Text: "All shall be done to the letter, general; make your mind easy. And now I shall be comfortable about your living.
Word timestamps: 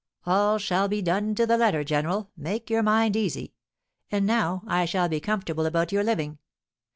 "All 0.25 0.57
shall 0.57 0.87
be 0.87 1.03
done 1.03 1.35
to 1.35 1.45
the 1.45 1.59
letter, 1.59 1.83
general; 1.83 2.31
make 2.35 2.71
your 2.71 2.81
mind 2.81 3.15
easy. 3.15 3.53
And 4.09 4.25
now 4.25 4.63
I 4.65 4.85
shall 4.85 5.07
be 5.07 5.19
comfortable 5.19 5.67
about 5.67 5.91
your 5.91 6.03
living. 6.03 6.39